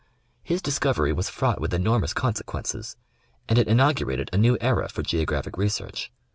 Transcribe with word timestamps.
His 0.41 0.63
discovery 0.63 1.13
was 1.13 1.29
fraught 1.29 1.61
with 1.61 1.75
enormous 1.75 2.11
consequences, 2.11 2.97
and 3.47 3.59
it 3.59 3.67
inaugurated 3.67 4.31
a 4.33 4.37
new 4.39 4.57
era 4.59 4.89
for 4.89 5.03
geographic 5.03 5.59
research. 5.59 6.11